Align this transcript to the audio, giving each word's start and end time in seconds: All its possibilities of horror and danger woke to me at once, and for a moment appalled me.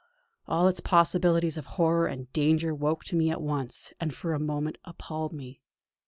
All 0.47 0.67
its 0.67 0.79
possibilities 0.79 1.57
of 1.59 1.67
horror 1.77 2.07
and 2.07 2.33
danger 2.33 2.73
woke 2.73 3.03
to 3.03 3.15
me 3.15 3.29
at 3.29 3.39
once, 3.39 3.93
and 3.99 4.11
for 4.15 4.33
a 4.33 4.39
moment 4.39 4.79
appalled 4.83 5.31
me. 5.31 5.61